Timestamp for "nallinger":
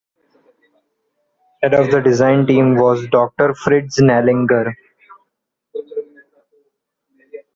4.01-4.73